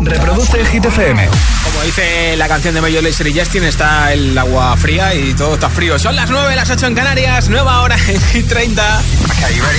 Reproduce 0.00 0.64
Hit 0.66 0.84
FM. 0.84 1.28
Como 1.64 1.82
dice 1.82 2.36
la 2.36 2.48
canción 2.48 2.74
de 2.74 2.80
Mayo 2.80 3.00
Laser 3.02 3.26
y 3.28 3.38
Justin, 3.38 3.64
está 3.64 4.12
el 4.12 4.36
agua 4.36 4.76
fría 4.76 5.14
y 5.14 5.34
todo 5.34 5.54
está 5.54 5.68
frío. 5.70 5.98
Son 5.98 6.16
las 6.16 6.28
9, 6.30 6.56
las 6.56 6.70
8 6.70 6.86
en 6.86 6.94
Canarias, 6.94 7.48
nueva 7.48 7.80
hora 7.82 7.96
en 8.08 8.20
Hit 8.20 8.48
30. 8.48 9.02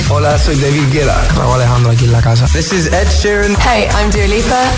Hola, 0.09 0.37
soy 0.37 0.55
David 0.57 0.91
Guetta. 0.91 1.21
Raúl 1.35 1.55
Alejandro 1.55 1.91
aquí 1.91 2.05
en 2.05 2.11
la 2.11 2.21
casa. 2.21 2.45
This 2.47 2.71
is 2.73 2.87
Ed 2.87 3.07
Sheeran. 3.09 3.55
Hey, 3.61 3.87
I'm 3.95 4.09
Dua 4.11 4.25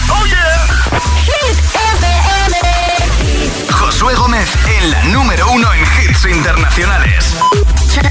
Oh 0.10 0.26
yeah. 0.26 0.68
Hit 1.26 1.58
FM. 1.60 2.24
Josué 3.72 4.14
Gómez 4.16 4.50
en 4.80 4.92
la 4.92 5.04
número 5.06 5.52
uno 5.52 5.68
en 5.74 5.82
hits 5.82 6.26
internacionales. 6.26 7.34
Turn. 7.94 8.10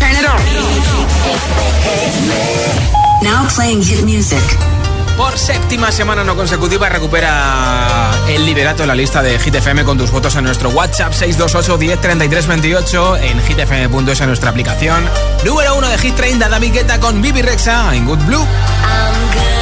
Now 3.23 3.47
playing 3.49 3.83
hit 3.83 4.05
music. 4.05 4.43
Por 5.17 5.39
séptima 5.39 5.93
semana 5.93 6.25
no 6.25 6.35
consecutiva 6.35 6.89
recupera 6.89 8.11
el 8.29 8.45
liderato 8.45 8.83
en 8.83 8.89
la 8.89 8.95
lista 8.95 9.23
de 9.23 9.39
GTFM 9.39 9.85
con 9.85 9.99
tus 9.99 10.11
votos 10.11 10.35
en 10.37 10.45
nuestro 10.45 10.71
WhatsApp 10.71 11.13
628 11.13 11.79
10 11.79 12.01
33 12.01 12.47
28 12.47 13.17
en 13.19 13.39
gtfm.es 13.39 14.21
en 14.21 14.27
nuestra 14.27 14.51
aplicación. 14.51 15.05
Número 15.45 15.77
1 15.77 15.89
de 15.89 15.99
Hit 15.99 16.15
30 16.17 16.49
David 16.49 16.73
Guetta 16.73 17.01
con 17.01 17.21
Bibi 17.21 17.43
Rexa 17.43 17.95
en 17.95 18.07
Good 18.07 18.25
Blue. 18.25 18.41
I'm 18.43 19.33
good. 19.33 19.62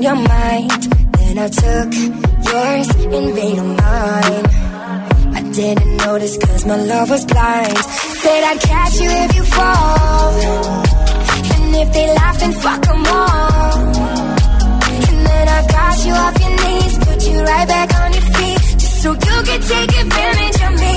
In 0.00 0.04
your 0.04 0.16
mind. 0.16 0.82
Then 1.18 1.38
I 1.38 1.48
took 1.48 1.90
yours 2.50 2.88
and 3.16 3.34
made 3.34 3.56
them 3.60 3.70
mine. 3.76 4.44
I 5.38 5.42
didn't 5.52 5.96
notice 5.96 6.36
cause 6.38 6.64
my 6.66 6.76
love 6.76 7.10
was 7.10 7.24
blind. 7.26 7.78
Said 8.22 8.42
I'd 8.50 8.60
catch 8.60 8.94
you 9.02 9.10
if 9.24 9.30
you 9.36 9.44
fall. 9.44 10.32
And 11.52 11.76
if 11.82 11.92
they 11.92 12.06
laugh 12.18 12.38
then 12.40 12.52
fuck 12.52 12.82
them 12.82 13.04
all. 13.06 13.78
And 15.10 15.18
then 15.28 15.46
I 15.58 15.60
got 15.76 15.96
you 16.06 16.12
off 16.24 16.36
your 16.44 16.54
knees 16.62 16.94
Put 17.06 17.20
you 17.28 17.38
right 17.50 17.68
back 17.68 17.88
on 18.00 18.12
your 18.16 18.26
feet 18.34 18.60
Just 18.82 18.96
so 19.02 19.10
you 19.12 19.36
could 19.48 19.62
take 19.72 19.92
advantage 20.04 20.58
of 20.66 20.72
me. 20.84 20.96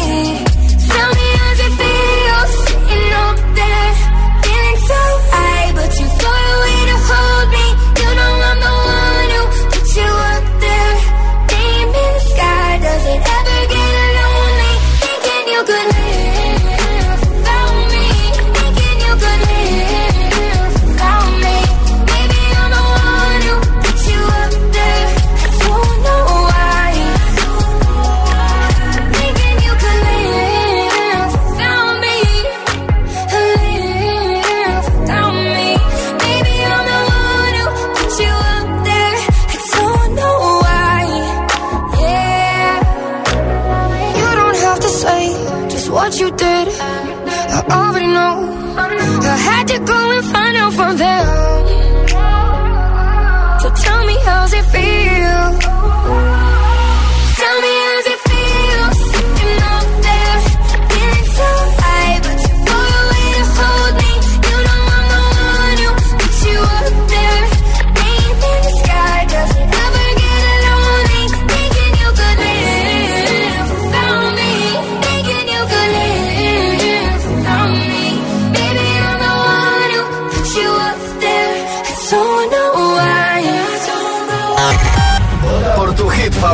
Tell 0.91 1.09
me 1.17 1.27
how's 1.39 1.59
it 1.67 1.73
feel 1.79 2.41
Sitting 2.63 3.13
up 3.25 3.37
there 3.59 3.91
Feeling 4.43 4.79
so 4.89 5.01
high 5.33 5.71
But 5.77 5.89
too 5.97 6.09
far 6.21 6.43
away 6.57 6.82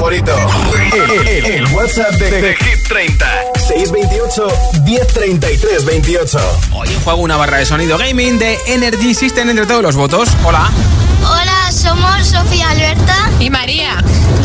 favorito. 0.09 0.35
El, 0.91 1.27
el- 1.27 1.45
el 1.45 1.65
WhatsApp 1.67 2.11
de, 2.15 2.41
de 2.41 2.55
Hit 2.55 2.87
30. 2.87 3.25
628 3.67 4.47
1033 4.83 5.85
28. 5.85 6.39
Hoy 6.73 6.87
en 6.89 6.99
juego 7.01 7.19
una 7.21 7.37
barra 7.37 7.57
de 7.57 7.65
sonido 7.67 7.97
gaming 7.97 8.39
de 8.39 8.57
Energy 8.67 9.13
System 9.13 9.49
entre 9.49 9.67
todos 9.67 9.83
los 9.83 9.95
votos. 9.95 10.29
Hola. 10.43 10.67
Hola, 11.23 11.71
somos 11.71 12.27
Sofía 12.27 12.69
Alberta 12.71 13.29
Y 13.39 13.49
María, 13.49 13.97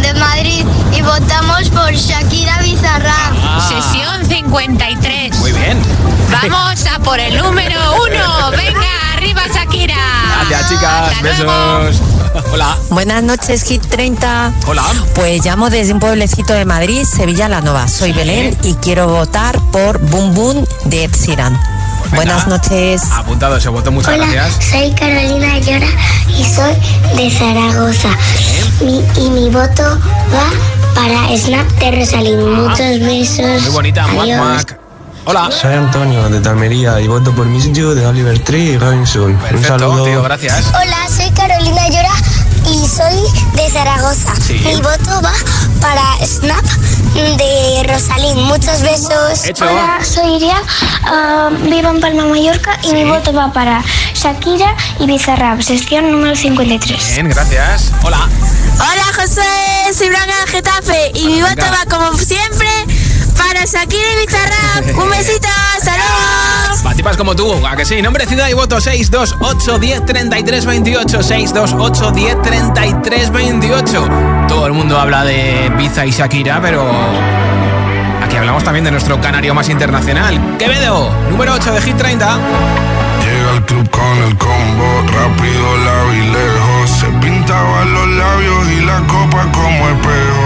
de 0.03 0.13
Madrid 0.15 0.67
y 0.93 1.01
votamos 1.03 1.71
por 1.71 1.93
Shakira 1.95 2.59
Bizarrap. 2.59 3.15
Ah, 3.43 3.67
sesión 3.69 4.27
53. 4.27 5.39
Muy 5.39 5.53
bien. 5.53 5.81
Vamos 6.31 6.85
a 6.87 6.99
por 6.99 7.19
el 7.19 7.37
número 7.39 7.81
uno. 8.03 8.51
Venga, 8.51 9.13
arriba 9.15 9.43
Shakira. 9.55 9.97
Gracias, 10.51 10.69
chicas. 10.69 11.13
Hasta 11.13 11.43
luego. 11.45 12.14
Hola. 12.53 12.77
Buenas 12.91 13.23
noches, 13.23 13.63
Hit 13.65 13.83
30. 13.87 14.53
Hola. 14.67 14.83
Pues 15.15 15.45
llamo 15.45 15.71
desde 15.71 15.93
un 15.93 16.01
pueblecito 16.01 16.53
de 16.53 16.65
Madrid, 16.65 17.05
Sevilla 17.05 17.49
la 17.49 17.61
Nova. 17.61 17.87
Soy 17.89 18.13
Belén 18.13 18.57
y 18.63 18.75
quiero 18.75 19.07
votar 19.09 19.61
por 19.71 19.99
Boom 19.99 20.35
Boom 20.35 20.67
de 20.87 21.05
Ed 21.05 21.13
Sheeran. 21.15 21.59
Buenas 22.15 22.47
noches. 22.47 23.03
Apuntado 23.13 23.57
ese 23.57 23.69
voto, 23.69 23.91
muchas 23.91 24.15
Hola, 24.15 24.27
gracias. 24.31 24.65
soy 24.71 24.93
Carolina 24.93 25.59
Llora 25.59 25.87
y 26.29 26.45
soy 26.45 26.75
de 27.17 27.31
Zaragoza. 27.31 28.11
Mi- 28.81 29.03
y 29.25 29.31
mi 29.31 29.49
voto 29.51 29.83
va 30.33 30.51
para 30.95 31.37
Snap 31.37 31.67
de 31.79 31.91
Rosalín. 31.93 32.53
Muchos 32.53 33.01
besos. 33.01 33.63
Muy 33.63 33.71
bonita, 33.71 34.05
Adiós. 34.05 34.67
Hola. 35.27 35.51
Soy 35.51 35.73
Antonio 35.73 36.29
de 36.29 36.39
Talmería 36.41 37.01
y 37.01 37.09
voto 37.09 37.33
por 37.35 37.47
Miss 37.47 37.73
You 37.73 37.95
de 37.95 38.05
Oliver 38.07 38.39
Tree 38.41 38.73
y 38.73 38.79
Robinson. 38.79 39.23
Un 39.33 39.37
Perfecto, 39.39 39.79
saludo. 39.79 40.05
tío, 40.05 40.23
gracias. 40.23 40.67
Hola, 40.69 41.04
Carolina 41.47 41.89
Llora 41.89 42.15
y 42.71 42.89
soy 42.89 43.21
de 43.55 43.69
Zaragoza. 43.71 44.35
Sí. 44.41 44.55
Mi 44.65 44.77
voto 44.77 45.21
va 45.23 45.35
para 45.79 46.03
Snap 46.25 46.65
de 47.15 47.83
Rosalín. 47.87 48.45
Muchos 48.45 48.81
besos. 48.81 49.45
Hecho. 49.45 49.67
Hola, 49.67 49.99
soy 50.03 50.37
Iria, 50.37 50.57
ah, 51.05 51.51
vivo 51.65 51.91
en 51.91 52.01
Palma, 52.01 52.25
Mallorca 52.25 52.79
y 52.83 52.95
mi 52.95 53.05
voto 53.05 53.35
va 53.35 53.53
para 53.53 53.85
Shakira 54.15 54.75
y 54.99 55.07
Bizarrap, 55.07 55.61
sección 55.61 56.11
número 56.11 56.35
53. 56.35 57.13
Bien, 57.13 57.29
gracias. 57.29 57.93
Hola. 58.03 58.27
Hola 58.77 59.05
José, 59.15 59.43
soy 59.93 60.09
Blanca 60.09 60.33
de 60.47 60.51
Getafe 60.51 61.13
y 61.15 61.27
mi 61.27 61.43
voto 61.43 61.65
va, 61.71 61.85
como 61.91 62.17
siempre 62.17 62.69
para 63.37 63.65
Shakira 63.65 64.13
y 64.13 64.27
Bizarrap. 64.27 64.99
Un 65.03 65.11
besito, 65.11 65.49
saludos. 65.83 66.83
Patipas 66.83 67.17
como 67.17 67.35
tú, 67.35 67.55
a 67.67 67.77
que 67.77 67.85
sí. 67.85 68.03
Nombre, 68.03 68.27
ciudad 68.27 68.49
y 68.49 68.53
voto 68.53 68.81
628 68.81 69.79
10 69.79 70.07
33 70.07 70.67
28. 70.67 71.23
628 71.23 72.11
10 72.11 72.43
33 72.43 73.31
28. 73.31 74.09
Todo 74.49 74.67
el 74.67 74.73
mundo 74.73 74.99
habla 74.99 75.25
de 75.25 75.73
Biza 75.77 76.05
y 76.07 76.11
Shakira, 76.11 76.61
pero. 76.61 76.85
Aquí 78.23 78.37
hablamos 78.37 78.65
también 78.65 78.85
de 78.85 78.91
nuestro 78.91 79.21
canario 79.21 79.55
más 79.55 79.69
internacional, 79.69 80.57
Quevedo, 80.59 81.11
número 81.29 81.53
8 81.53 81.73
de 81.75 81.81
Hit 81.83 81.97
30. 81.97 82.39
Llega 83.23 83.51
al 83.53 83.65
club 83.67 83.91
con 83.91 84.19
el 84.23 84.37
combo, 84.39 85.03
rápido, 85.13 85.77
la 85.85 86.05
vi 86.11 86.21
lejos. 86.33 86.91
Se 86.91 87.07
pintaban 87.21 87.93
los 87.93 88.09
labios 88.09 88.69
y 88.73 88.81
la 88.85 88.99
copa 89.07 89.53
como 89.53 89.89
espejo 89.91 90.44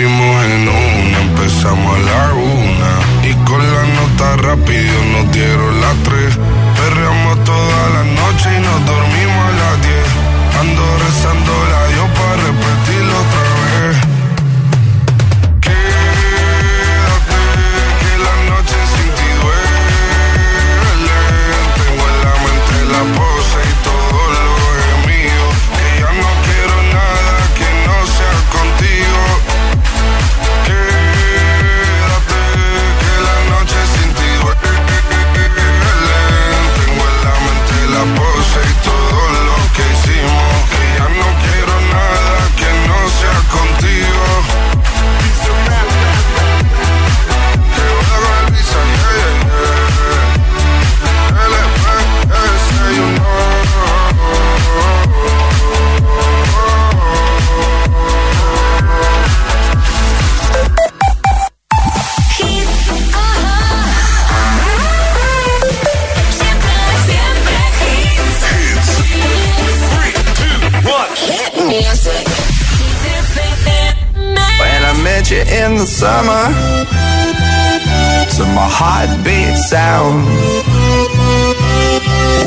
fuimos 0.00 0.44
en 0.46 0.68
una, 0.68 1.20
empezamos 1.20 1.96
a 1.96 2.00
la 2.00 2.32
una. 2.32 3.28
Y 3.28 3.34
con 3.44 3.58
la 3.58 3.82
nota 3.98 4.36
rápido 4.36 5.04
nos 5.12 5.32
dieron 5.32 5.80
las 5.80 5.96
tres. 6.04 6.19
summer 76.00 76.44
to 78.36 78.42
my 78.56 78.68
heartbeat 78.80 79.54
sound. 79.72 80.24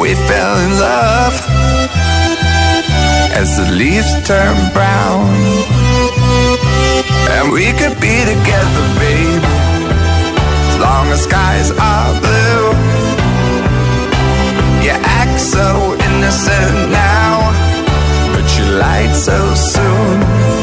We 0.02 0.16
fell 0.28 0.56
in 0.66 0.72
love 0.80 1.36
as 3.42 3.50
the 3.58 3.70
leaves 3.82 4.12
turn 4.28 4.58
brown. 4.74 5.30
And 7.36 7.52
we 7.54 7.66
could 7.78 7.96
be 8.02 8.16
together, 8.34 8.86
babe, 8.98 9.46
as 10.70 10.76
long 10.86 11.06
as 11.14 11.22
skies 11.22 11.70
are 11.78 12.10
blue. 12.26 12.66
You 14.86 14.96
act 15.22 15.40
so 15.40 15.94
innocent 16.08 16.90
now, 16.90 17.54
but 18.34 18.46
you 18.58 18.66
lied 18.82 19.16
so 19.16 19.38
soon. 19.54 20.63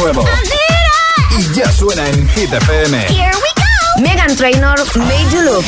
Nuevo. 0.00 0.24
Y 1.38 1.54
ya 1.54 1.70
suena 1.72 2.06
en 2.08 2.28
Hit 2.30 2.52
FM. 2.52 2.98
Here 3.08 3.30
we 3.34 3.50
go. 3.56 4.02
Megan 4.02 4.34
Trainor, 4.36 4.78
Made 4.96 5.30
You 5.32 5.42
Look. 5.42 5.64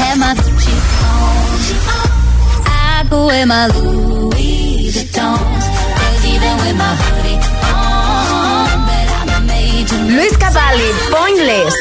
I 2.67 3.05
go 3.11 3.31
in 3.31 3.49
my 3.49 3.67
Louis 3.69 4.91
Vuitton. 4.95 5.39
'Cause 5.39 6.25
even 6.27 6.57
with 6.63 6.77
my 6.77 6.95
hoodie 7.03 7.39
on, 7.75 8.87
but 8.87 9.09
I'm 9.37 9.47
made 9.47 9.87
to 9.89 9.97
Luis 9.97 10.37
Capaldi, 10.37 10.91
Pointless. 11.11 11.75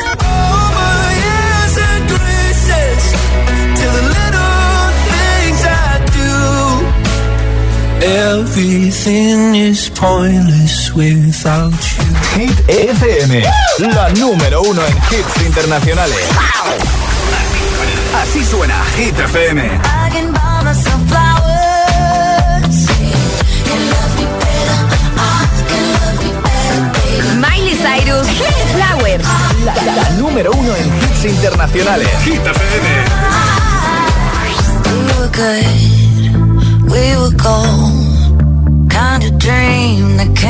Everything 8.04 9.41
pointless 10.02 10.92
without 10.96 11.72
you. 11.94 12.04
Hit 12.36 12.58
FM, 12.68 13.44
la 13.94 14.10
número 14.10 14.62
uno 14.64 14.82
en 14.84 14.98
hits 14.98 15.46
internacionales. 15.46 16.18
Así 18.22 18.44
suena 18.44 18.76
Hit 18.98 19.18
FM. 19.20 19.62
I 19.62 20.10
can 20.12 20.34
buy 20.34 20.64
myself 20.64 21.02
flowers. 21.08 22.88
Can 23.68 23.82
love 23.94 24.14
me 24.18 24.26
better. 24.42 24.80
I 25.18 25.46
can 25.70 25.84
love 25.94 26.18
me 26.24 26.32
better, 26.46 26.80
baby. 26.98 27.30
Miley 27.40 27.76
Cyrus, 27.76 28.28
Flowers. 28.74 29.24
La, 29.66 29.74
la 29.96 30.10
número 30.18 30.52
uno 30.52 30.76
en 30.76 30.88
hits 30.98 31.26
internacionales. 31.26 32.10
Hit 32.26 32.42
FM. 32.42 32.88
We 34.88 34.98
were 35.20 35.30
good, 35.32 36.92
we 36.92 37.16
were 37.18 37.36
gold. 37.38 38.01
dream 39.30 40.18
that 40.18 40.41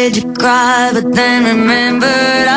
Started 0.00 0.22
to 0.22 0.32
cry, 0.32 0.90
but 0.94 1.12
then 1.12 1.44
remembered 1.44 2.49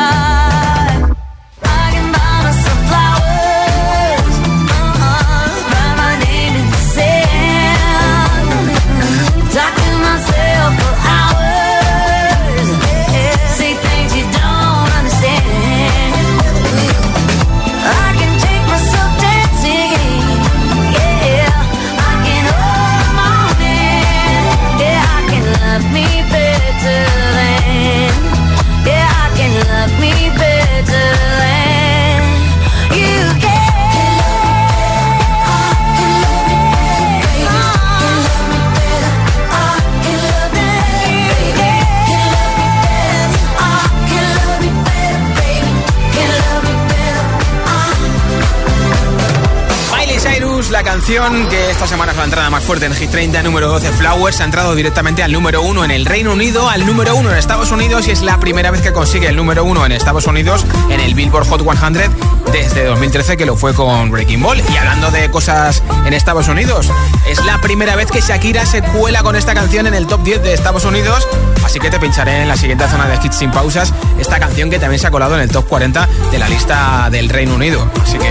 que 51.04 51.70
esta 51.70 51.86
semana 51.86 52.12
es 52.12 52.18
la 52.18 52.24
entrada 52.24 52.48
más 52.48 52.64
fuerte 52.64 52.86
en 52.86 52.94
Hit 52.94 53.10
30, 53.10 53.42
número 53.42 53.68
12, 53.68 53.92
Flowers, 53.92 54.40
ha 54.40 54.44
entrado 54.44 54.74
directamente 54.74 55.22
al 55.22 55.32
número 55.32 55.60
1 55.60 55.84
en 55.84 55.90
el 55.90 56.06
Reino 56.06 56.32
Unido, 56.32 56.70
al 56.70 56.86
número 56.86 57.14
1 57.14 57.30
en 57.30 57.36
Estados 57.36 57.70
Unidos 57.72 58.08
y 58.08 58.12
es 58.12 58.22
la 58.22 58.40
primera 58.40 58.70
vez 58.70 58.80
que 58.80 58.90
consigue 58.90 59.28
el 59.28 59.36
número 59.36 59.64
1 59.64 59.84
en 59.84 59.92
Estados 59.92 60.26
Unidos 60.26 60.64
en 60.88 61.00
el 61.00 61.14
Billboard 61.14 61.46
Hot 61.48 61.60
100 61.60 62.10
desde 62.50 62.86
2013 62.86 63.36
que 63.36 63.44
lo 63.44 63.54
fue 63.54 63.74
con 63.74 64.10
Breaking 64.10 64.42
Ball. 64.42 64.62
Y 64.72 64.76
hablando 64.78 65.10
de 65.10 65.30
cosas 65.30 65.82
en 66.06 66.14
Estados 66.14 66.48
Unidos, 66.48 66.90
es 67.28 67.44
la 67.44 67.60
primera 67.60 67.96
vez 67.96 68.10
que 68.10 68.22
Shakira 68.22 68.64
se 68.64 68.80
cuela 68.80 69.22
con 69.22 69.36
esta 69.36 69.52
canción 69.52 69.86
en 69.86 69.92
el 69.92 70.06
top 70.06 70.22
10 70.22 70.42
de 70.42 70.54
Estados 70.54 70.86
Unidos, 70.86 71.28
así 71.66 71.80
que 71.80 71.90
te 71.90 72.00
pincharé 72.00 72.40
en 72.40 72.48
la 72.48 72.56
siguiente 72.56 72.88
zona 72.88 73.06
de 73.08 73.18
hits 73.22 73.36
sin 73.36 73.50
pausas 73.50 73.92
esta 74.18 74.40
canción 74.40 74.70
que 74.70 74.78
también 74.78 74.98
se 74.98 75.06
ha 75.06 75.10
colado 75.10 75.34
en 75.34 75.42
el 75.42 75.50
top 75.50 75.68
40 75.68 76.08
de 76.32 76.38
la 76.38 76.48
lista 76.48 77.08
del 77.10 77.28
Reino 77.28 77.56
Unido. 77.56 77.90
Así 78.02 78.16
que 78.16 78.28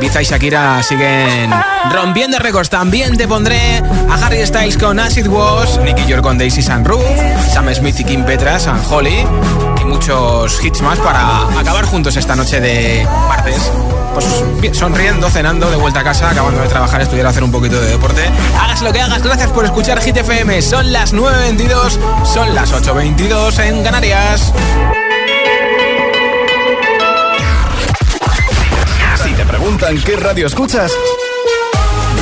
Biza 0.00 0.22
y 0.22 0.24
Shakira 0.24 0.82
siguen 0.82 1.52
rompiendo 1.92 2.38
récords. 2.38 2.70
También 2.70 3.16
te 3.16 3.26
pondré 3.26 3.82
a 4.08 4.26
Harry 4.26 4.44
Styles 4.46 4.76
con 4.76 4.98
Acid 4.98 5.26
Wash, 5.26 5.78
Nicky 5.78 6.06
York 6.06 6.22
con 6.22 6.38
Daisy 6.38 6.62
Sunroof, 6.62 7.02
Sam 7.52 7.72
Smith 7.74 7.98
y 8.00 8.04
Kim 8.04 8.24
Petras, 8.24 8.62
San 8.64 8.80
Holly 8.88 9.26
y 9.80 9.84
muchos 9.84 10.62
hits 10.64 10.82
más 10.82 10.98
para 10.98 11.42
acabar 11.58 11.84
juntos 11.86 12.16
esta 12.16 12.36
noche 12.36 12.60
de 12.60 13.06
martes. 13.28 13.70
Pues 14.14 14.76
sonriendo, 14.76 15.30
cenando, 15.30 15.70
de 15.70 15.76
vuelta 15.76 16.00
a 16.00 16.04
casa, 16.04 16.30
acabando 16.30 16.60
de 16.60 16.68
trabajar, 16.68 17.00
estudiar, 17.00 17.26
hacer 17.26 17.44
un 17.44 17.52
poquito 17.52 17.80
de 17.80 17.90
deporte. 17.90 18.22
Hagas 18.60 18.82
lo 18.82 18.92
que 18.92 19.00
hagas, 19.00 19.22
gracias 19.22 19.50
por 19.50 19.64
escuchar 19.64 20.00
Hit. 20.00 20.18
Son 20.62 20.92
las 20.92 21.14
9.22, 21.14 21.98
son 22.24 22.54
las 22.54 22.72
8.22 22.72 23.58
en 23.64 23.82
Canarias. 23.82 24.52
preguntan 29.60 30.00
qué 30.02 30.16
radio 30.16 30.46
escuchas, 30.46 30.92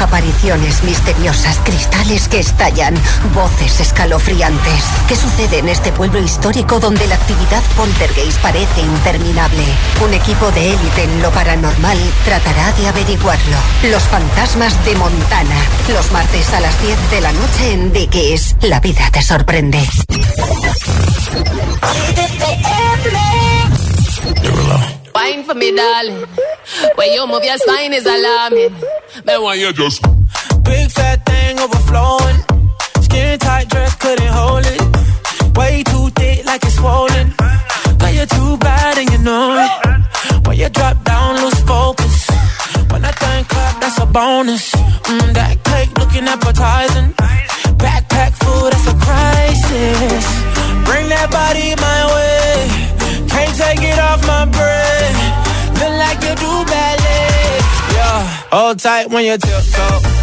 Apariciones 0.00 0.82
misteriosas, 0.82 1.58
cristales 1.64 2.26
que 2.28 2.40
estallan, 2.40 2.94
voces 3.34 3.80
escalofriantes. 3.80 4.84
¿Qué 5.06 5.14
sucede 5.14 5.58
en 5.58 5.68
este 5.68 5.92
pueblo 5.92 6.20
histórico 6.20 6.80
donde 6.80 7.06
la 7.06 7.16
actividad 7.16 7.62
poltergeist 7.76 8.38
parece 8.40 8.80
interminable? 8.80 9.62
Un 10.02 10.14
equipo 10.14 10.50
de 10.52 10.70
élite 10.70 11.04
en 11.04 11.22
lo 11.22 11.30
paranormal 11.30 11.98
tratará 12.24 12.72
de 12.72 12.88
averiguarlo. 12.88 13.56
Los 13.90 14.02
fantasmas 14.04 14.84
de 14.84 14.96
Montana. 14.96 15.56
Los 15.92 16.10
martes 16.12 16.52
a 16.54 16.60
las 16.60 16.80
10 16.82 17.10
de 17.10 17.20
la 17.20 17.32
noche 17.32 17.72
en 17.72 17.92
Dickies. 17.92 18.56
La 18.62 18.80
vida 18.80 19.08
te 19.12 19.22
sorprende. 19.22 19.86
Wine 25.14 25.44
for 25.44 25.54
me, 25.54 25.74
darling. 25.74 26.26
When 26.94 27.12
you 27.12 27.26
move 27.26 27.44
your 27.44 27.58
spine 27.58 27.92
is 27.92 28.06
alarming. 28.06 28.74
Then 29.24 29.42
why 29.42 29.54
you 29.54 29.72
just 29.72 30.02
Big 30.62 30.90
fat 30.90 31.24
thing 31.26 31.58
overflowing. 31.58 32.38
Skin 33.02 33.38
tight 33.38 33.68
dress 33.68 33.94
couldn't 33.96 34.28
hold 34.28 34.64
it. 34.66 35.56
Way 35.56 35.82
too 35.82 36.10
thick 36.10 36.44
like 36.46 36.62
it's 36.62 36.76
swollen. 36.76 37.34
Girl, 37.98 38.12
you're 38.12 38.26
too 38.26 38.56
bad 38.58 38.98
and 38.98 39.10
you 39.12 39.18
know 39.18 39.58
it. 39.64 40.46
When 40.46 40.56
you 40.58 40.68
drop 40.68 41.02
down, 41.04 41.42
lose 41.42 41.60
focus. 41.62 42.30
When 42.90 43.04
I 43.04 43.10
think 43.12 43.48
clap, 43.48 43.80
that's 43.80 43.98
a 43.98 44.06
bonus. 44.06 44.70
Mm, 45.10 45.32
that 45.34 45.54
cake 45.64 45.90
looking 45.98 46.26
appetizing. 46.28 47.12
Backpack 47.82 48.32
food, 48.42 48.72
that's 48.72 48.86
a 48.86 48.89
crisis. 49.10 50.24
Bring 50.86 51.06
that 51.14 51.28
body 51.30 51.74
my 51.86 52.00
way. 52.14 52.54
Can't 53.32 53.54
take 53.62 53.82
it 53.82 53.98
off 53.98 54.20
my 54.26 54.44
brain. 54.56 55.14
Feel 55.78 55.94
like 56.04 56.20
you 56.26 56.34
do 56.44 56.52
ballet. 56.70 57.58
Yeah, 57.96 58.20
hold 58.54 58.78
tight 58.78 59.10
when 59.10 59.24
you 59.24 59.36
tiptoe. 59.38 60.20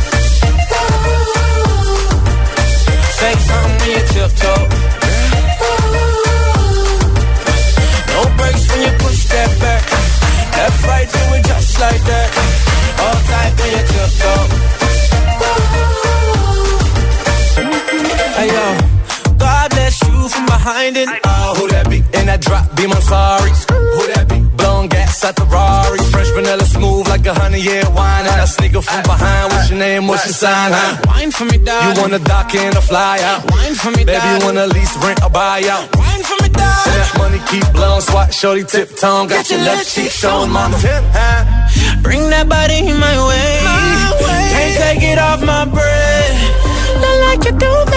At 25.27 25.35
the 25.35 25.43
Rari. 25.43 25.99
Fresh 26.07 26.29
vanilla 26.31 26.63
smooth 26.63 27.05
like 27.09 27.25
a 27.25 27.33
honey 27.33 27.59
year 27.59 27.83
wine. 27.91 28.25
And 28.25 28.39
I 28.39 28.45
sneak 28.45 28.73
up 28.75 28.85
from 28.85 29.03
behind. 29.03 29.51
What's 29.51 29.69
your 29.69 29.77
name? 29.79 30.07
What's 30.07 30.25
your 30.25 30.33
sign? 30.33 30.71
Huh? 30.71 31.03
Wine 31.05 31.31
for 31.31 31.43
me, 31.43 31.57
darling. 31.57 31.95
You 31.97 32.01
wanna 32.01 32.19
dock 32.19 32.55
in 32.55 32.71
or 32.77 32.79
fly 32.81 33.19
out? 33.31 33.43
Wine 33.51 33.75
for 33.75 33.91
me, 33.91 34.05
Baby, 34.05 34.23
you 34.23 34.45
wanna 34.45 34.67
lease, 34.67 34.95
rent, 35.03 35.19
or 35.25 35.29
buy 35.29 35.67
out? 35.67 35.83
Wine 35.99 36.23
for 36.23 36.37
me, 36.41 36.47
And 36.47 36.53
darling. 36.55 36.95
that 36.95 37.11
money 37.17 37.39
keep 37.51 37.67
blowing, 37.73 37.99
swat, 38.09 38.33
shorty, 38.33 38.63
tip 38.63 38.95
tongue. 38.95 39.27
Got 39.27 39.49
your 39.49 39.59
left 39.67 39.93
cheek 39.93 40.11
showing, 40.11 40.49
mama. 40.49 40.77
Tip, 40.79 41.03
huh? 41.11 41.99
Bring 42.01 42.29
that 42.29 42.47
body 42.47 42.87
in 42.87 42.97
my 42.97 43.15
way. 43.27 43.51
Can't 44.55 44.75
take 44.79 45.03
it 45.11 45.19
off 45.19 45.41
my 45.43 45.65
breath. 45.65 46.35
Not 47.03 47.17
like 47.27 47.43
you 47.43 47.51
do, 47.51 47.73
baby. 47.91 47.96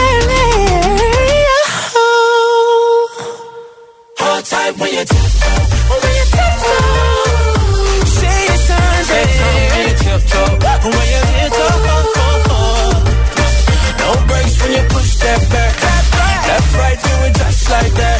Hold 4.50 4.66
tight 4.66 4.74
when 4.82 4.90
you 4.90 5.04
tiptoe. 5.04 5.62
When 5.94 6.14
you 6.18 6.26
tiptoe. 6.34 6.82
Say 8.18 8.38
your 8.50 8.58
signs, 8.66 9.06
say 9.06 9.22
something 9.38 9.70
when 9.70 9.82
you 9.86 9.94
tiptoe. 10.02 10.50
When 10.50 10.90
oh, 10.90 11.06
you 11.06 11.22
oh, 11.22 11.30
tiptoe. 11.30 11.78
Oh. 12.50 12.98
No 14.00 14.08
breaks 14.26 14.54
when 14.60 14.70
you 14.74 14.82
push 14.90 15.12
that 15.22 15.40
back. 15.54 15.72
Left, 16.50 16.70
right, 16.82 16.98
do 16.98 17.14
it 17.30 17.34
just 17.38 17.62
like 17.70 17.94
that. 17.94 18.18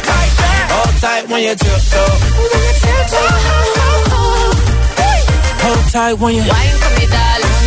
Hold 0.71 0.95
tight 1.03 1.27
when 1.27 1.41
you 1.43 1.55
tiptoe. 1.55 2.15
When 2.39 2.63
you 2.63 2.73
tiptoe. 2.79 3.27
Hold 5.67 5.83
tight 5.91 6.15
when 6.15 6.31
you 6.35 6.43
wine 6.47 6.77
for 6.79 6.91
me, 6.95 7.05
darling. 7.11 7.59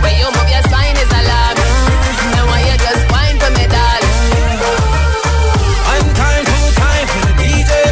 When 0.00 0.14
you 0.16 0.24
move 0.24 0.48
your 0.48 0.62
spine 0.64 0.96
is 0.96 1.12
alarming. 1.20 1.76
And 2.32 2.44
why 2.48 2.60
you 2.64 2.76
just 2.80 3.09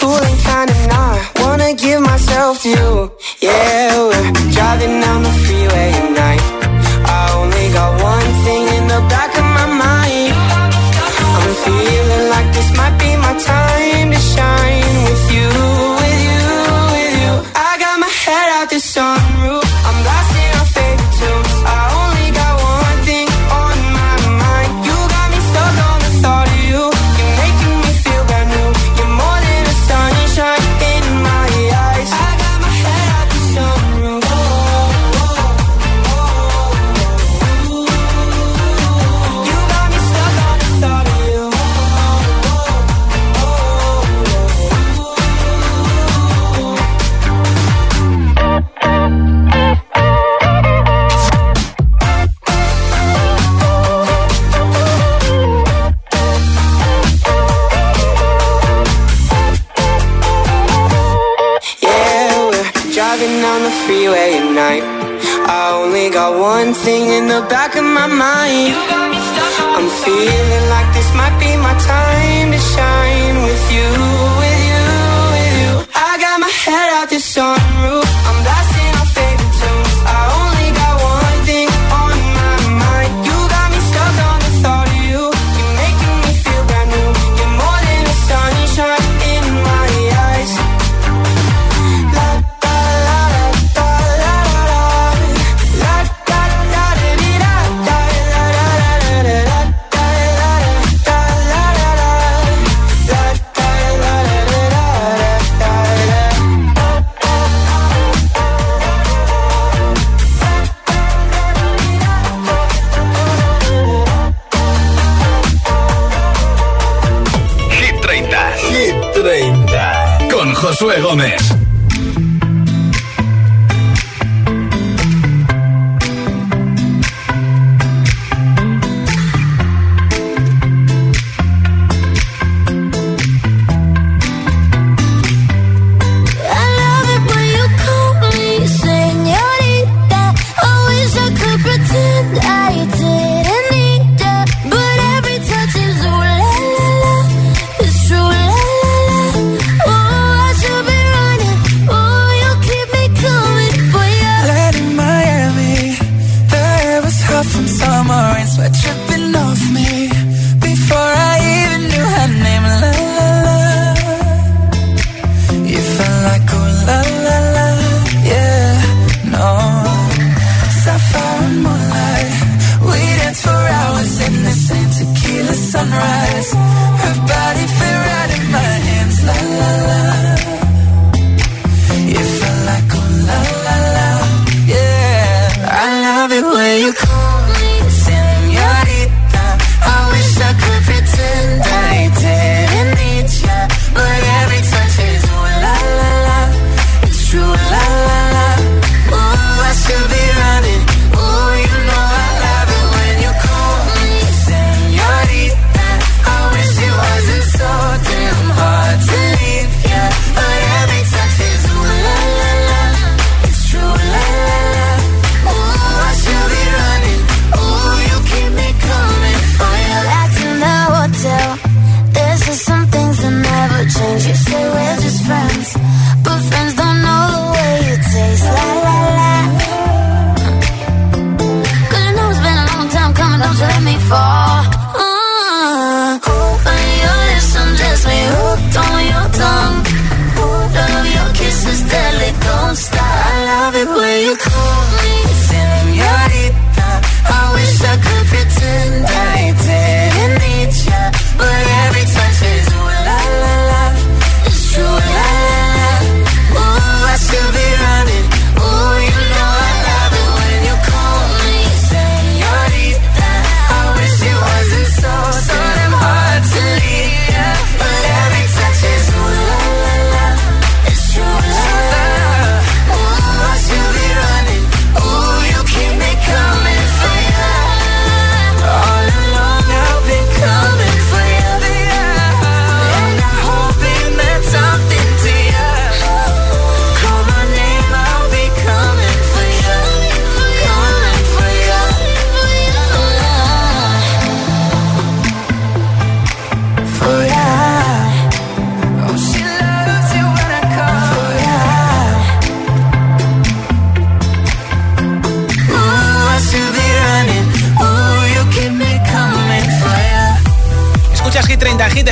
Cool 0.00 0.16
and 0.24 0.40
kinda 0.40 0.86
not. 0.88 1.09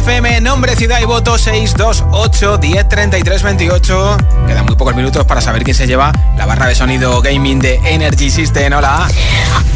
FM, 0.08 0.40
nombre, 0.40 0.74
ciudad 0.74 1.00
y 1.02 1.04
voto 1.04 1.36
628 1.36 2.58
1033 2.62 3.42
28. 3.42 4.16
Quedan 4.46 4.64
muy 4.64 4.74
pocos 4.74 4.96
minutos 4.96 5.26
para 5.26 5.42
saber 5.42 5.64
quién 5.64 5.76
se 5.76 5.86
lleva 5.86 6.12
la 6.34 6.46
barra 6.46 6.66
de 6.66 6.74
sonido 6.74 7.20
gaming 7.20 7.58
de 7.58 7.74
Energy 7.84 8.30
System. 8.30 8.72
Hola. 8.72 9.06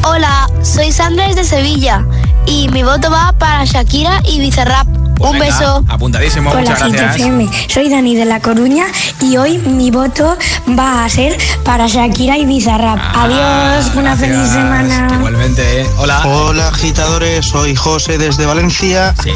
Hola, 0.05 0.49
soy 0.63 0.91
Sandra 0.91 1.29
de 1.29 1.45
Sevilla 1.45 2.07
y 2.47 2.71
mi 2.71 2.83
voto 2.83 3.11
va 3.11 3.35
para 3.35 3.67
Shakira 3.67 4.23
y 4.25 4.41
Bizarrap. 4.41 4.92
Pues 5.23 5.33
un 5.35 5.39
beso. 5.39 5.85
Apuntadísimo, 5.89 6.51
Hola, 6.51 6.61
muchas 6.61 6.79
gracias. 6.81 7.17
FM. 7.17 7.49
Soy 7.69 7.89
Dani 7.89 8.17
de 8.17 8.25
La 8.25 8.41
Coruña 8.41 8.87
y 9.21 9.37
hoy 9.37 9.59
mi 9.59 9.93
voto 9.93 10.37
va 10.77 11.05
a 11.05 11.09
ser 11.09 11.39
para 11.65 11.87
Shakira 11.87 12.37
y 12.39 12.45
Bizarrap. 12.45 12.99
Ah, 13.01 13.23
Adiós, 13.23 13.95
una 13.95 14.17
feliz 14.17 14.49
semana. 14.49 15.09
Igualmente, 15.15 15.83
¿eh? 15.83 15.87
hola. 15.99 16.23
Hola, 16.27 16.69
agitadores, 16.69 17.47
soy 17.47 17.77
José 17.77 18.19
desde 18.19 18.47
Valencia. 18.47 19.15
Sí. 19.23 19.31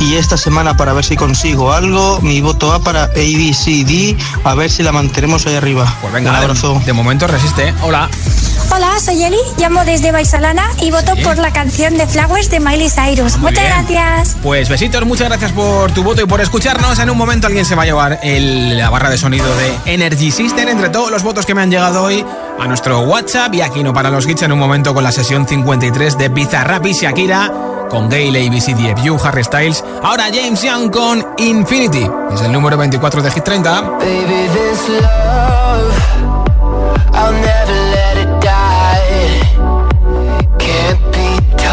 Y 0.00 0.16
esta 0.16 0.36
semana, 0.36 0.76
para 0.76 0.92
ver 0.92 1.04
si 1.04 1.16
consigo 1.16 1.72
algo, 1.72 2.20
mi 2.20 2.42
voto 2.42 2.68
va 2.68 2.80
para 2.80 3.04
ABCD, 3.04 4.16
a 4.44 4.54
ver 4.54 4.70
si 4.70 4.82
la 4.82 4.92
mantenemos 4.92 5.46
ahí 5.46 5.54
arriba. 5.54 5.90
Pues 6.02 6.12
venga, 6.12 6.30
un 6.32 6.36
abrazo. 6.36 6.82
De, 6.84 6.92
momento 6.92 7.26
resiste, 7.26 7.68
¿eh? 7.68 7.74
hola. 7.82 8.10
Hola, 8.72 8.98
soy 9.00 9.22
Eli, 9.24 9.38
llamo 9.58 9.84
desde 9.84 10.12
Baisalana 10.12 10.64
y 10.80 10.90
voto 10.90 11.14
por 11.24 11.38
la 11.38 11.52
canción 11.52 11.98
de 11.98 12.06
Flowers 12.06 12.50
de 12.50 12.60
Miley 12.60 12.88
Cyrus. 12.88 13.36
Muchas 13.38 13.64
gracias. 13.64 14.36
Pues 14.42 14.68
besitos, 14.68 15.04
muchas 15.04 15.28
gracias 15.28 15.52
por 15.52 15.90
tu 15.92 16.02
voto 16.04 16.22
y 16.22 16.26
por 16.26 16.40
escucharnos. 16.40 16.98
En 17.00 17.10
un 17.10 17.18
momento 17.18 17.48
alguien 17.48 17.64
se 17.64 17.74
va 17.74 17.82
a 17.82 17.86
llevar 17.86 18.20
la 18.22 18.88
barra 18.90 19.10
de 19.10 19.18
sonido 19.18 19.46
de 19.56 19.76
Energy 19.86 20.30
System 20.30 20.68
entre 20.68 20.88
todos 20.88 21.10
los 21.10 21.22
votos 21.22 21.46
que 21.46 21.54
me 21.54 21.62
han 21.62 21.70
llegado 21.70 22.02
hoy 22.04 22.24
a 22.58 22.66
nuestro 22.68 23.00
WhatsApp 23.00 23.52
y 23.54 23.60
aquí 23.60 23.82
no 23.82 23.92
para 23.92 24.10
los 24.10 24.28
hits 24.28 24.42
en 24.42 24.52
un 24.52 24.58
momento 24.58 24.94
con 24.94 25.02
la 25.02 25.12
sesión 25.12 25.48
53 25.48 26.16
de 26.16 26.28
Bizarrap 26.28 26.86
y 26.86 26.92
Shakira 26.92 27.52
con 27.90 28.08
Gay 28.08 28.30
Lady, 28.30 28.60
CDFU, 28.60 29.18
Harry 29.22 29.42
Styles. 29.42 29.84
Ahora 30.02 30.26
James 30.32 30.62
Young 30.62 30.90
con 30.90 31.26
Infinity. 31.38 32.08
Es 32.32 32.40
el 32.42 32.52
número 32.52 32.76
24 32.76 33.20
de 33.20 33.30
Hit 33.32 33.42
30. 33.42 33.80
Baby, 33.80 34.48
this 34.52 34.88
love. 34.88 35.49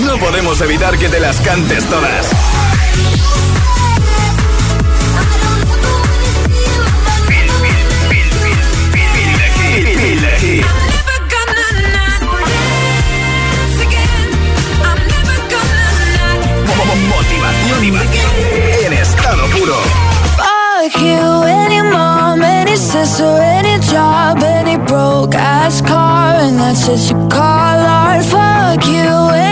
No 0.00 0.18
podemos 0.18 0.60
evitar 0.60 0.96
que 0.96 1.08
te 1.08 1.20
las 1.20 1.40
cantes 1.40 1.84
todas. 1.86 2.30
Motivación 17.08 17.84
en 18.84 18.92
estado 18.92 19.46
puro. 19.48 19.74
Fuck 20.36 21.00
you, 21.00 21.42
any 21.44 21.80
mom, 21.82 22.42
any 22.42 22.76
sister, 22.76 23.24
any 23.24 23.78
job, 23.80 24.42
any 24.42 24.76
broke 24.76 25.34
ass 25.34 25.80
car, 25.80 26.34
and 26.36 26.58
that's 26.58 26.86
what 26.88 27.00
you 27.08 27.28
call 27.28 27.40
art. 27.40 28.24
Fuck 28.24 28.86
you, 28.86 29.51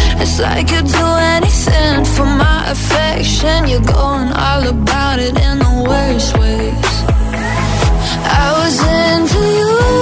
It's 0.23 0.39
like 0.39 0.69
you'd 0.69 0.85
do 0.85 1.07
anything 1.35 2.05
for 2.05 2.25
my 2.25 2.69
affection. 2.69 3.67
You're 3.67 3.81
going 3.81 4.31
all 4.31 4.67
about 4.67 5.17
it 5.17 5.35
in 5.35 5.57
the 5.57 5.85
worst 5.89 6.37
ways. 6.37 6.93
I 8.39 8.45
was 8.59 8.77
into 9.01 9.41
you, 9.57 10.00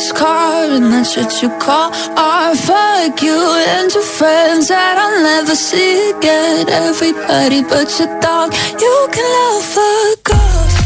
ass 0.00 0.12
car, 0.12 0.64
and 0.76 0.92
that's 0.92 1.16
what 1.16 1.42
you 1.42 1.48
call 1.58 1.90
art. 2.16 2.56
Fuck 2.56 3.22
you 3.22 3.40
and 3.76 3.92
your 3.92 4.02
friends 4.02 4.68
that 4.68 4.96
I'll 5.02 5.22
never 5.22 5.54
see 5.54 6.10
again. 6.10 6.68
Everybody 6.68 7.62
but 7.62 7.88
your 7.98 8.10
dog, 8.20 8.52
you 8.84 8.94
can 9.14 9.26
love 9.38 9.76
a 9.76 9.92
ghost. 10.28 10.76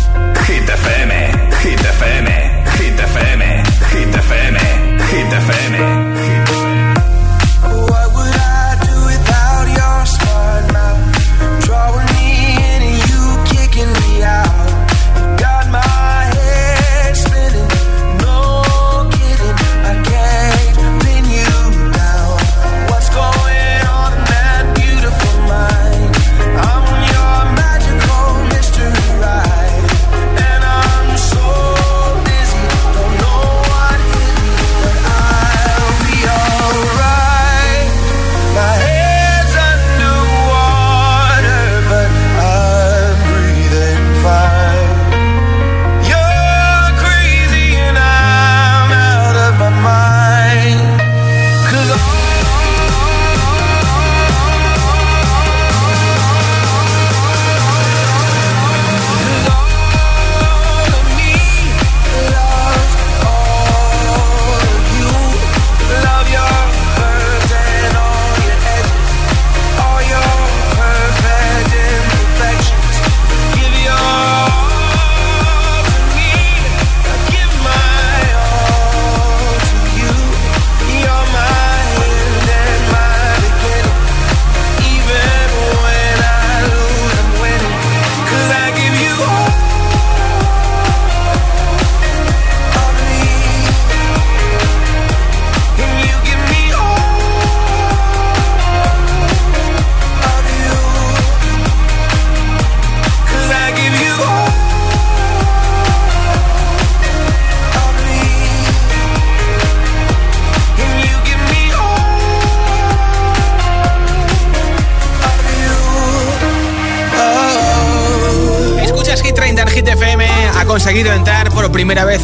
Hit 0.49 0.69
FM, 0.83 1.11
Hit 1.63 1.83
FM, 1.97 2.27
Hit 2.79 2.99
FM, 3.13 3.41
Hit 3.93 4.15
FM, 4.25 4.55
Hit 5.11 5.33
FM. 5.43 5.94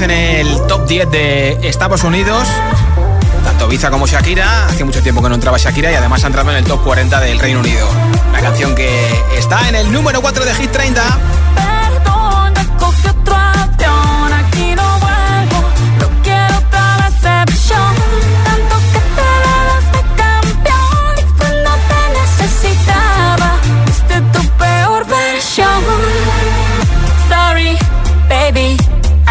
en 0.02 0.10
el 0.10 0.66
top 0.66 0.86
10 0.86 1.10
de 1.10 1.68
Estados 1.68 2.04
Unidos. 2.04 2.48
Tanto 3.44 3.68
Biza 3.68 3.90
como 3.90 4.06
Shakira. 4.06 4.66
Hace 4.66 4.84
mucho 4.84 5.02
tiempo 5.02 5.22
que 5.22 5.28
no 5.28 5.34
entraba 5.34 5.58
Shakira 5.58 5.90
y 5.90 5.94
además 5.94 6.24
ha 6.24 6.28
entrado 6.28 6.50
en 6.50 6.56
el 6.56 6.64
top 6.64 6.82
40 6.82 7.20
del 7.20 7.38
Reino 7.38 7.60
Unido. 7.60 7.86
La 8.32 8.40
canción 8.40 8.74
que 8.74 8.88
está 9.36 9.68
en 9.68 9.74
el 9.74 9.92
número 9.92 10.20
4 10.22 10.44
de 10.44 10.54
Hit 10.54 10.70
30. 10.70 11.02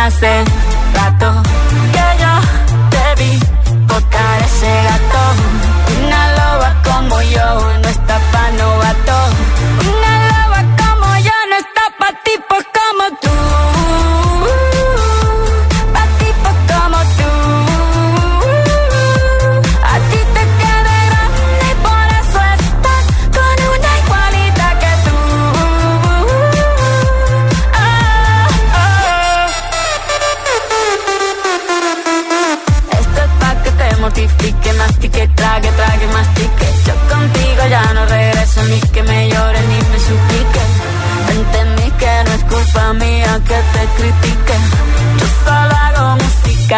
Hace 0.09 0.43
rato 0.95 1.43
que 1.93 2.07
yo 2.21 2.33
te 2.89 3.23
vi 3.23 3.39
botar 3.87 4.41
ese 4.41 4.71
gato. 4.87 5.48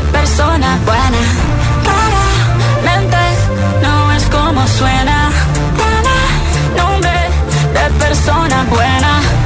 de 0.00 0.12
persona 0.12 0.78
buena. 0.84 1.22
para 1.88 2.24
mente 2.88 3.24
no 3.82 4.12
es 4.12 4.24
como 4.26 4.66
suena. 4.66 5.30
para 5.80 6.82
nombre 6.82 7.18
de 7.74 7.90
persona 8.04 8.64
buena. 8.70 9.37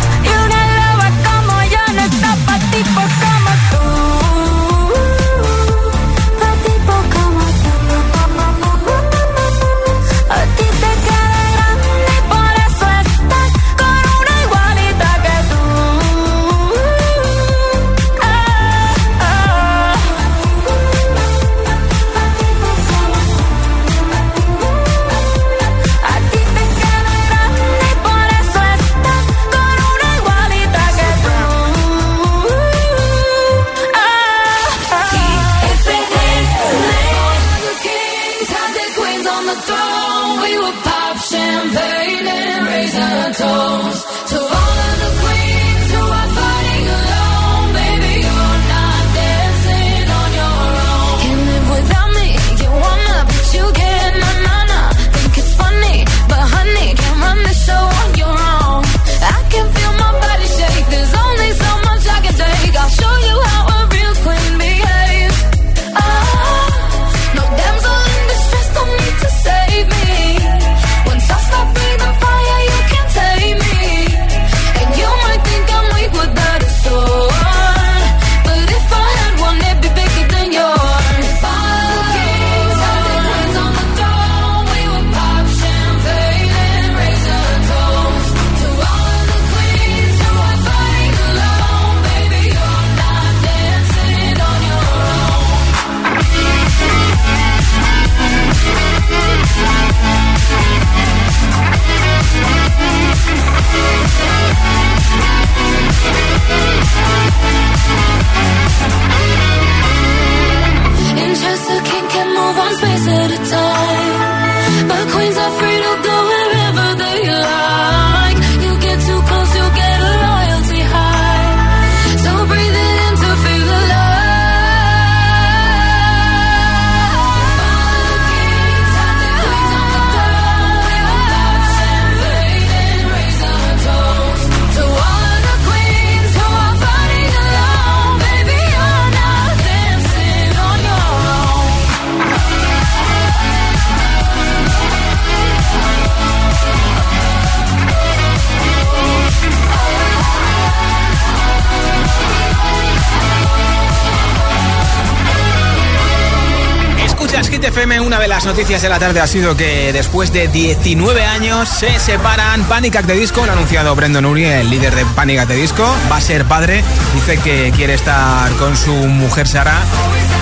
noticias 158.52 158.82
de 158.82 158.90
la 158.90 158.98
tarde 158.98 159.18
ha 159.18 159.26
sido 159.26 159.56
que 159.56 159.94
después 159.94 160.30
de 160.30 160.46
19 160.46 161.24
años 161.24 161.70
se 161.70 161.98
separan 161.98 162.62
Panic 162.64 162.96
At 162.96 163.06
The 163.06 163.14
Disco. 163.14 163.46
Lo 163.46 163.52
ha 163.52 163.54
anunciado 163.54 163.96
Brendan 163.96 164.26
Uri, 164.26 164.44
el 164.44 164.68
líder 164.68 164.94
de 164.94 165.06
Panic 165.06 165.38
At 165.38 165.48
The 165.48 165.54
Disco. 165.54 165.90
Va 166.10 166.16
a 166.16 166.20
ser 166.20 166.44
padre. 166.44 166.84
Dice 167.14 167.38
que 167.38 167.72
quiere 167.74 167.94
estar 167.94 168.50
con 168.56 168.76
su 168.76 168.92
mujer 168.92 169.48
Sara 169.48 169.80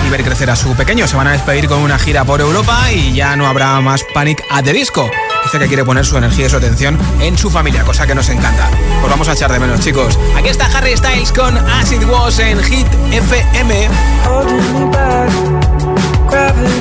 y 0.05 0.09
ver 0.09 0.25
crecer 0.25 0.49
a 0.49 0.57
su 0.57 0.75
pequeño. 0.75 1.07
Se 1.07 1.15
van 1.15 1.27
a 1.27 1.31
despedir 1.31 1.69
con 1.69 1.79
una 1.79 1.97
gira 1.97 2.25
por 2.25 2.41
Europa 2.41 2.91
y 2.91 3.13
ya 3.13 3.37
no 3.37 3.47
habrá 3.47 3.79
más 3.79 4.03
Panic 4.13 4.43
At 4.49 4.65
The 4.65 4.73
Disco. 4.73 5.09
Dice 5.45 5.59
que 5.59 5.67
quiere 5.67 5.85
poner 5.85 6.05
su 6.05 6.17
energía 6.17 6.47
y 6.47 6.49
su 6.49 6.57
atención 6.57 6.97
en 7.21 7.37
su 7.37 7.49
familia, 7.49 7.83
cosa 7.83 8.05
que 8.05 8.13
nos 8.13 8.27
encanta. 8.27 8.69
Os 9.01 9.09
vamos 9.09 9.29
a 9.29 9.33
echar 9.33 9.53
de 9.53 9.59
menos, 9.59 9.79
chicos. 9.79 10.19
Aquí 10.35 10.49
está 10.49 10.65
Harry 10.77 10.97
Styles 10.97 11.31
con 11.31 11.57
Acid 11.57 12.03
Was 12.09 12.39
en 12.39 12.61
Hit 12.61 12.87
FM. 13.09 13.87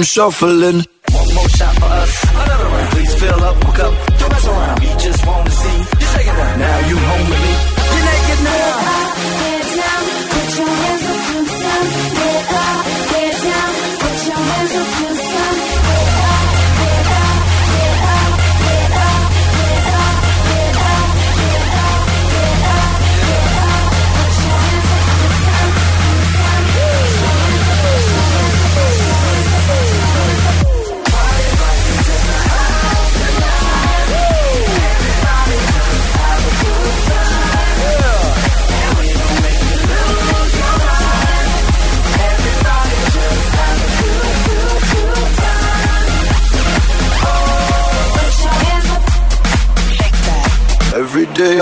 I'm 0.00 0.04
shuffling. 0.04 0.86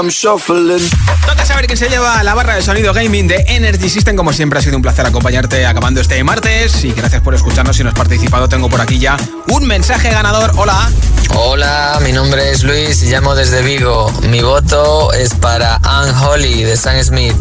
I'm 0.09 0.11
shuffling. 0.11 0.91
Toca 1.27 1.45
saber 1.45 1.67
quién 1.67 1.77
se 1.77 1.91
lleva 1.91 2.23
la 2.23 2.33
barra 2.33 2.55
de 2.55 2.63
sonido 2.63 2.95
gaming 2.95 3.29
de 3.29 3.45
Energy 3.47 3.91
System. 3.91 4.17
Como 4.17 4.33
siempre, 4.33 4.59
ha 4.59 4.63
sido 4.63 4.77
un 4.77 4.83
placer 4.83 5.05
acompañarte 5.05 5.67
acabando 5.67 6.01
este 6.01 6.25
martes. 6.25 6.83
Y 6.85 6.93
gracias 6.93 7.21
por 7.21 7.35
escucharnos. 7.35 7.77
Si 7.77 7.83
no 7.83 7.91
has 7.91 7.95
participado, 7.95 8.49
tengo 8.49 8.71
por 8.71 8.81
aquí 8.81 8.99
ya 8.99 9.19
un 9.49 9.67
mensaje 9.67 10.11
ganador. 10.11 10.53
Hola. 10.57 10.91
Hola, 11.35 11.99
mi 12.03 12.13
nombre 12.13 12.51
es 12.51 12.63
Luis 12.63 13.03
y 13.03 13.09
llamo 13.09 13.35
desde 13.35 13.61
Vigo. 13.61 14.11
Mi 14.31 14.41
voto 14.41 15.13
es 15.13 15.35
para 15.35 15.77
Anne 15.83 16.13
Holly 16.13 16.63
de 16.63 16.79
Sam 16.79 17.03
Smith. 17.05 17.37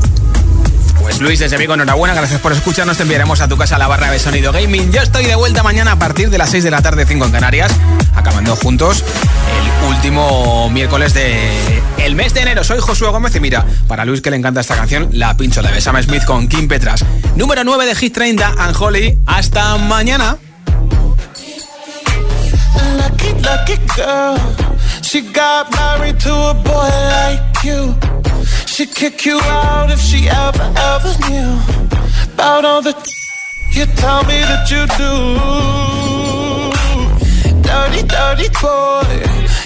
Pues 1.00 1.22
Luis, 1.22 1.40
desde 1.40 1.56
Vigo, 1.56 1.74
enhorabuena, 1.74 2.16
gracias 2.16 2.42
por 2.42 2.52
escucharnos. 2.52 2.98
Te 2.98 3.04
enviaremos 3.04 3.40
a 3.40 3.48
tu 3.48 3.56
casa 3.56 3.78
la 3.78 3.88
barra 3.88 4.12
de 4.12 4.20
sonido 4.20 4.52
gaming. 4.52 4.92
Yo 4.92 5.02
estoy 5.02 5.26
de 5.26 5.36
vuelta 5.36 5.64
mañana 5.64 5.94
a 5.94 6.00
partir 6.00 6.30
de 6.30 6.38
las 6.38 6.50
6 6.50 6.66
de 6.66 6.72
la 6.72 6.82
tarde, 6.82 7.06
5 7.08 7.28
en 7.28 7.32
Canarias, 7.32 7.72
acabando 8.14 8.58
juntos 8.58 9.06
el 9.48 9.88
último 9.88 10.70
miércoles 10.70 11.14
de 11.14 11.77
el 12.08 12.16
mes 12.16 12.34
de 12.34 12.42
enero. 12.42 12.64
Soy 12.64 12.80
Josué 12.80 13.10
Gómez 13.10 13.36
y 13.36 13.42
mira, 13.42 13.66
para 13.88 14.06
Luis 14.06 14.22
que 14.22 14.32
le 14.32 14.38
encanta 14.38 14.62
esta 14.62 14.76
canción, 14.76 15.10
la 15.12 15.36
pincho 15.36 15.62
de 15.62 15.82
Sam 15.82 16.02
Smith 16.02 16.24
con 16.24 16.48
Kim 16.48 16.68
Petras. 16.68 17.04
Número 17.36 17.66
9 17.66 17.86
de 17.86 17.96
Hit 17.96 18.14
30, 18.14 18.54
Anne 18.58 18.74
Holly. 18.80 19.18
Hasta 19.26 19.78
mañana. 19.78 20.38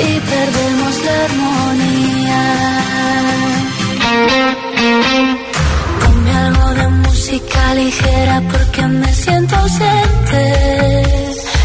y 0.00 0.20
perdemos 0.20 0.94
la 1.06 1.24
armonía. 1.24 2.42
Ponme 6.00 6.32
algo 6.36 6.74
de 6.74 6.88
música 6.88 7.74
ligera 7.74 8.42
porque 8.50 8.82
me 8.86 9.14
siento 9.14 9.56
ausente. 9.56 10.42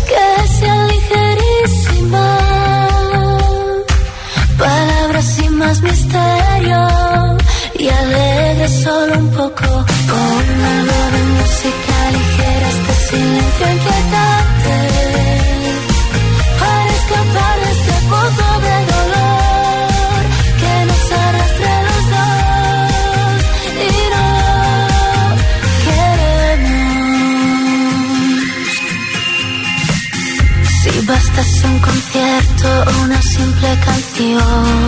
Que 0.09 0.47
sea 0.57 0.87
ligerísima. 0.93 2.27
Palabras 4.57 5.25
sin 5.35 5.57
más 5.57 5.81
misterio 5.81 6.87
y 7.77 7.87
alegre 7.89 8.67
solo 8.83 9.17
un 9.17 9.29
poco. 9.31 9.67
Ponme 10.11 10.65
algo 10.77 11.01
de 11.15 11.21
música 11.37 11.95
ligera, 12.15 12.67
este 12.75 12.93
silencio 13.07 13.88
Bastase 31.39 31.67
un 31.67 31.79
concierto 31.79 32.67
o 32.67 33.03
una 33.05 33.21
simple 33.21 33.69
canción 33.85 34.87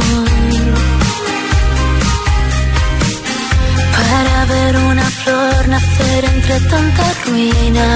para 3.95 4.45
ver 4.53 4.75
una 4.75 5.09
flor 5.23 5.67
nacer 5.69 6.25
entre 6.25 6.59
tanta 6.71 7.03
ruina. 7.25 7.87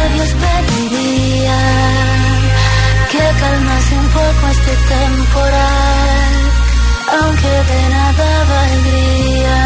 Adiós 0.00 0.30
pediría 0.42 1.60
que 3.12 3.24
calmase 3.40 3.94
un 4.02 4.08
poco 4.18 4.42
este 4.50 4.74
temporal, 4.94 6.32
aunque 7.20 7.52
de 7.70 7.80
nada 7.94 8.28
valdría. 8.50 9.58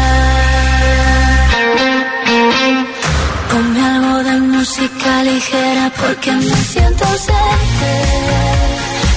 Ponme 3.53 3.81
algo 3.85 4.23
de 4.23 4.35
música 4.53 5.23
ligera 5.23 5.91
porque 6.01 6.31
me 6.31 6.55
siento 6.71 7.05
ausente, 7.05 7.91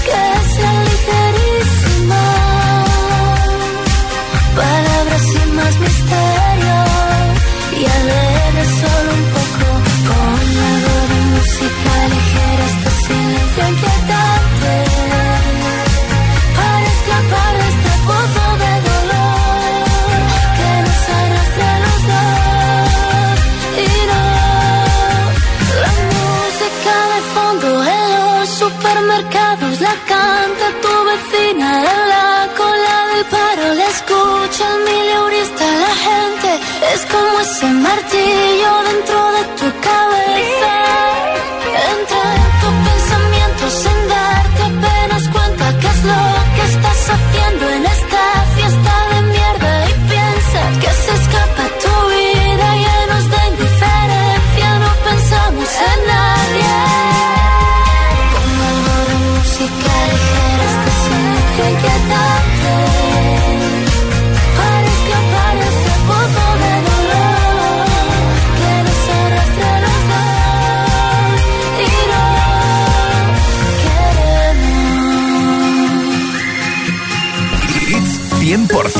que 0.07 0.22
sea 0.53 0.74
ligerísima. 0.91 2.24
Palabras 4.61 5.22
sin 5.32 5.49
más 5.57 5.74
misterio 5.87 6.78
y 7.78 7.82
alegre 7.99 8.64
solo 8.80 9.11
un 9.20 9.24
poco. 9.37 9.66
Ponme 10.07 10.62
algo 10.74 10.97
de 11.12 11.18
música 11.34 11.93
ligera, 12.12 12.66
ese 37.99 38.55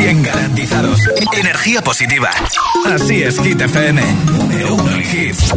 100% 0.07 0.23
garantizados. 0.23 1.01
Energía 1.37 1.83
positiva. 1.83 2.31
Así 2.95 3.25
es, 3.25 3.41
Hit 3.41 3.61
FM. 3.61 4.01
Número 4.27 4.75
uno 4.75 4.91
en 4.93 5.01
hits. 5.01 5.53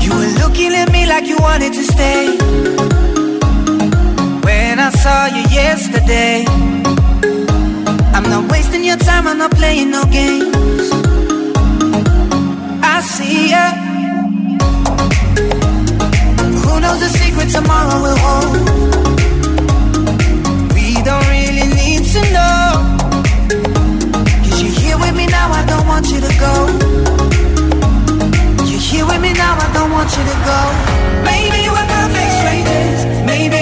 You 0.00 0.12
were 0.12 0.32
looking 0.40 0.74
at 0.74 0.92
me 0.92 1.06
like 1.06 1.26
you 1.26 1.36
wanted 1.38 1.72
to 1.72 1.82
stay. 1.84 2.36
When 4.42 4.78
I 4.78 4.90
saw 4.90 5.26
you 5.28 5.44
yesterday, 5.48 6.44
I'm 8.14 8.28
not 8.28 8.50
wasting 8.52 8.84
your 8.84 8.98
time, 8.98 9.26
I'm 9.26 9.38
not 9.38 9.52
playing 9.52 9.90
no 9.90 10.04
games. 10.04 10.90
I 12.82 13.00
see 13.00 13.50
ya. 13.50 13.72
Who 16.62 16.80
knows 16.80 17.00
the 17.00 17.08
secret 17.08 17.48
tomorrow 17.48 18.02
will 18.02 18.18
hold? 18.18 18.71
Want 25.92 26.10
you 26.10 26.20
to 26.20 26.34
go. 26.40 26.54
You're 28.64 28.80
here 28.80 29.04
with 29.04 29.20
me 29.20 29.32
now, 29.34 29.60
I 29.60 29.68
don't 29.76 29.92
want 29.92 30.08
you 30.16 30.24
to 30.32 30.36
go. 30.50 30.60
Maybe 31.30 31.68
we're 31.68 31.88
perfect 31.96 32.32
strangers. 32.40 33.00
Maybe 33.32 33.61